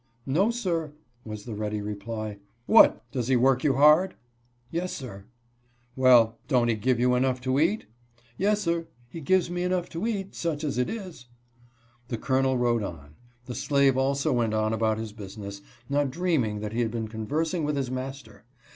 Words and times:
"No, 0.25 0.49
sir," 0.49 0.93
was 1.23 1.45
the 1.45 1.53
ready 1.53 1.79
reply." 1.79 2.39
What, 2.65 3.03
does 3.11 3.27
he 3.27 3.35
work 3.35 3.63
you 3.63 3.75
hard 3.75 4.15
?""Yes, 4.71 4.91
sir."" 4.91 5.25
Well, 5.95 6.39
don't 6.47 6.69
he 6.69 6.75
give 6.75 6.99
you 6.99 7.13
enough 7.13 7.39
to 7.41 7.59
eat?"" 7.59 7.85
Yes, 8.39 8.61
sir, 8.61 8.87
he 9.09 9.21
gives 9.21 9.51
me 9.51 9.61
enough 9.61 9.89
to 9.89 10.07
eat, 10.07 10.33
such 10.33 10.63
as 10.63 10.79
it 10.79 10.89
is." 10.89 11.27
The 12.07 12.17
Colonel 12.17 12.57
rode 12.57 12.81
on; 12.81 13.13
the 13.45 13.53
slave 13.53 13.95
also 13.95 14.33
went 14.33 14.55
on 14.55 14.73
about 14.73 14.97
his 14.97 15.13
business, 15.13 15.61
not 15.87 16.09
dreaming 16.09 16.61
that 16.61 16.73
he 16.73 16.79
had 16.81 16.89
been 16.89 17.07
conversing 17.07 17.63
with 17.63 17.75
his 17.75 17.91
master. 17.91 18.43